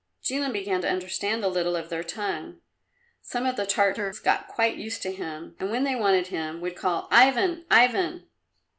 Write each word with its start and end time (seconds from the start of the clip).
Jilin 0.23 0.51
began 0.51 0.81
to 0.81 0.89
understand 0.89 1.43
a 1.43 1.47
little 1.47 1.75
of 1.75 1.89
their 1.89 2.03
tongue. 2.03 2.59
Some 3.21 3.45
of 3.45 3.55
the 3.55 3.67
Tartars 3.67 4.17
got 4.17 4.47
quite 4.47 4.75
used 4.75 5.03
to 5.03 5.11
him, 5.13 5.55
and 5.59 5.69
when 5.69 5.83
they 5.83 5.95
wanted 5.95 6.25
him 6.29 6.59
would 6.61 6.75
call 6.75 7.07
"Ivan, 7.11 7.65
Ivan!" 7.69 8.25